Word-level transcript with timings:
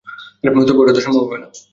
তবে, 0.63 0.81
ওটাতো 0.81 1.01
সম্ভব 1.01 1.23
হবে 1.23 1.37
না। 1.37 1.47